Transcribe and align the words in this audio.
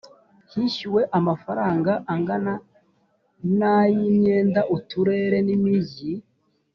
hishyuwe 0.51 1.01
frw 1.41 1.49
angana 2.13 2.53
na 3.59 3.77
y 3.95 3.97
imyenda 4.09 4.61
uturere 4.75 5.37
n 5.47 5.49
imijyi 5.55 6.13